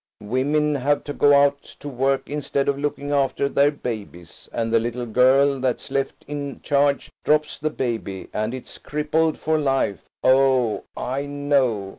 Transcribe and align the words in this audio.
Women 0.23 0.73
have 0.73 1.03
to 1.03 1.13
go 1.13 1.31
out 1.35 1.61
to 1.79 1.87
work 1.87 2.27
instead 2.27 2.67
of 2.67 2.79
looking 2.79 3.11
after 3.11 3.47
their 3.47 3.69
babies, 3.69 4.49
and 4.51 4.73
the 4.73 4.79
little 4.79 5.05
girl 5.05 5.59
that's 5.59 5.91
left 5.91 6.25
in 6.27 6.59
charge 6.63 7.11
drops 7.23 7.59
the 7.59 7.69
baby 7.69 8.27
and 8.33 8.55
it's 8.55 8.79
crippled 8.79 9.37
for 9.37 9.59
life. 9.59 10.03
Oh! 10.23 10.85
I 10.97 11.27
know. 11.27 11.89